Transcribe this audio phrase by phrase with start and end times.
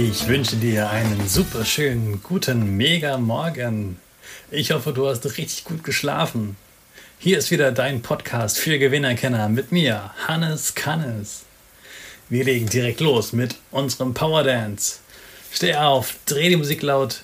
[0.00, 3.96] Ich wünsche dir einen super schönen, guten, mega Morgen.
[4.48, 6.56] Ich hoffe, du hast richtig gut geschlafen.
[7.18, 11.42] Hier ist wieder dein Podcast für Gewinnerkenner mit mir, Hannes Kannes.
[12.28, 15.00] Wir legen direkt los mit unserem Power Dance.
[15.50, 17.20] Steh auf, dreh die Musik laut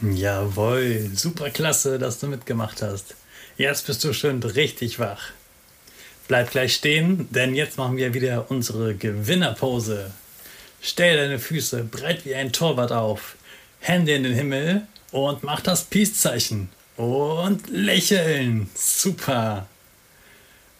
[0.00, 3.14] Jawohl, super klasse, dass du mitgemacht hast.
[3.56, 5.30] Jetzt bist du schon richtig wach.
[6.28, 10.10] Bleib gleich stehen, denn jetzt machen wir wieder unsere Gewinnerpose.
[10.80, 13.36] Stell deine Füße breit wie ein Torwart auf,
[13.80, 16.70] Hände in den Himmel und mach das Peace-Zeichen.
[16.96, 18.70] Und lächeln.
[18.74, 19.66] Super.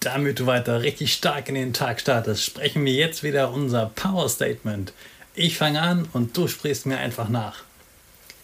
[0.00, 4.28] Damit du weiter richtig stark in den Tag startest, sprechen wir jetzt wieder unser Power
[4.28, 4.92] Statement.
[5.34, 7.62] Ich fange an und du sprichst mir einfach nach.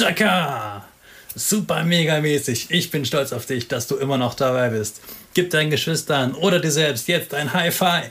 [0.00, 0.82] Chaka!
[1.34, 2.70] Super mega mäßig.
[2.70, 5.02] Ich bin stolz auf dich, dass du immer noch dabei bist.
[5.34, 8.10] Gib deinen Geschwistern oder dir selbst jetzt ein High Five.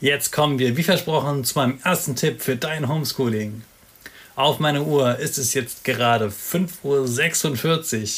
[0.00, 3.64] Jetzt kommen wir, wie versprochen, zu meinem ersten Tipp für dein Homeschooling.
[4.34, 8.08] Auf meiner Uhr ist es jetzt gerade 5.46 Uhr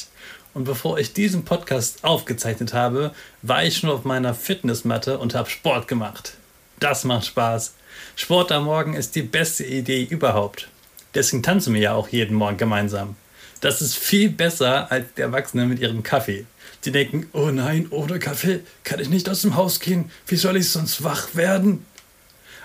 [0.55, 3.11] und bevor ich diesen Podcast aufgezeichnet habe,
[3.43, 6.34] war ich schon auf meiner Fitnessmatte und habe Sport gemacht.
[6.78, 7.75] Das macht Spaß.
[8.16, 10.69] Sport am Morgen ist die beste Idee überhaupt.
[11.14, 13.16] Deswegen tanzen wir ja auch jeden Morgen gemeinsam.
[13.62, 16.44] Das ist viel besser als die Erwachsenen mit ihrem Kaffee.
[16.84, 20.10] Die denken, oh nein, ohne Kaffee kann ich nicht aus dem Haus gehen.
[20.26, 21.86] Wie soll ich sonst wach werden?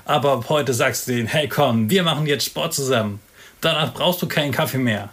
[0.03, 3.21] Aber heute sagst du denen, hey komm, wir machen jetzt Sport zusammen.
[3.61, 5.09] Danach brauchst du keinen Kaffee mehr.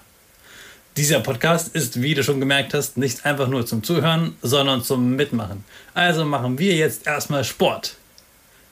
[0.97, 5.15] Dieser Podcast ist, wie du schon gemerkt hast, nicht einfach nur zum Zuhören, sondern zum
[5.15, 5.65] Mitmachen.
[5.95, 7.98] Also machen wir jetzt erstmal Sport.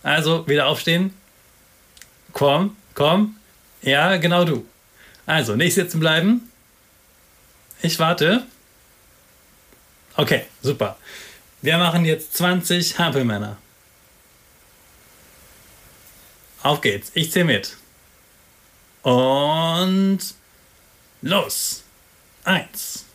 [0.07, 1.13] Also wieder aufstehen.
[2.33, 3.35] Komm, komm.
[3.83, 4.65] Ja, genau du.
[5.27, 6.53] Also nicht sitzen bleiben.
[7.83, 8.47] Ich warte.
[10.15, 10.97] Okay, super.
[11.61, 13.57] Wir machen jetzt 20 Hampelmänner.
[16.63, 17.11] Auf geht's.
[17.15, 17.77] Ich zähle mit.
[19.03, 20.21] Und
[21.21, 21.83] los.
[22.45, 23.07] Eins,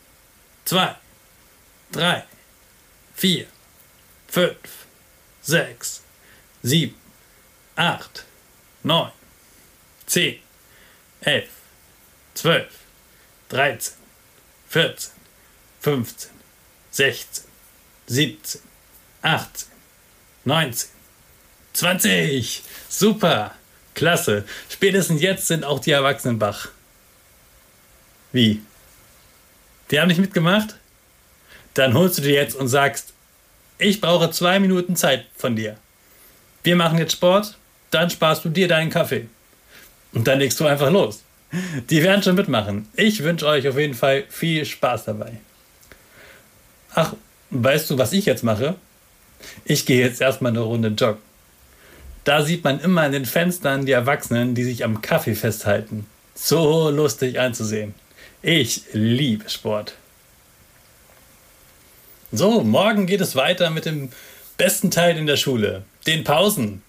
[0.65, 0.95] zwei,
[1.93, 2.25] drei,
[3.15, 3.45] vier,
[4.27, 4.57] fünf,
[5.41, 6.01] sechs,
[6.63, 6.93] 7,
[7.75, 8.25] 8,
[8.83, 9.11] 9,
[10.05, 10.39] 10,
[11.21, 11.49] 11,
[12.35, 12.67] 12,
[13.49, 13.93] 13,
[14.69, 15.11] 14,
[15.81, 16.29] 15,
[16.91, 17.43] 16,
[18.07, 18.61] 17,
[19.21, 19.67] 18,
[20.45, 20.89] 19,
[21.73, 22.63] 20.
[22.89, 23.55] Super.
[23.93, 24.45] Klasse.
[24.69, 26.69] Spätestens jetzt sind auch die Erwachsenen wach.
[28.31, 28.61] Wie?
[29.89, 30.75] Die haben nicht mitgemacht?
[31.73, 33.13] Dann holst du dir jetzt und sagst,
[33.77, 35.77] ich brauche zwei Minuten Zeit von dir
[36.63, 37.57] wir machen jetzt Sport,
[37.89, 39.27] dann sparst du dir deinen Kaffee.
[40.13, 41.23] Und dann legst du einfach los.
[41.89, 42.87] Die werden schon mitmachen.
[42.95, 45.33] Ich wünsche euch auf jeden Fall viel Spaß dabei.
[46.93, 47.13] Ach,
[47.49, 48.75] weißt du, was ich jetzt mache?
[49.65, 51.21] Ich gehe jetzt erstmal eine Runde joggen.
[52.23, 56.05] Da sieht man immer in den Fenstern die Erwachsenen, die sich am Kaffee festhalten.
[56.35, 57.95] So lustig anzusehen.
[58.41, 59.95] Ich liebe Sport.
[62.31, 64.09] So, morgen geht es weiter mit dem
[64.57, 66.81] besten Teil in der Schule, den Pausen.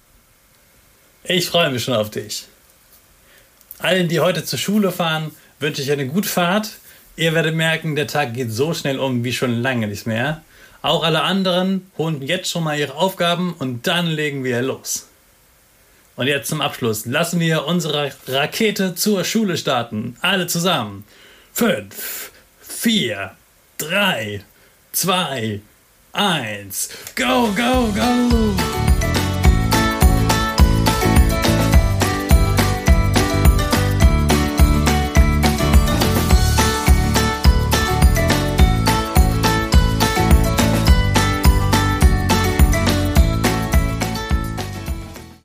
[1.24, 2.46] Ich freue mich schon auf dich.
[3.78, 6.70] Allen, die heute zur Schule fahren, wünsche ich eine gute Fahrt.
[7.16, 10.42] Ihr werdet merken, der Tag geht so schnell um wie schon lange nicht mehr.
[10.82, 15.08] Auch alle anderen holen jetzt schon mal ihre Aufgaben und dann legen wir los.
[16.16, 20.16] Und jetzt zum Abschluss lassen wir unsere Rakete zur Schule starten.
[20.20, 21.04] Alle zusammen.
[21.52, 23.32] Fünf, vier,
[23.78, 24.44] drei,
[24.92, 25.60] zwei,
[26.12, 26.88] eins.
[27.14, 28.81] Go, go, go!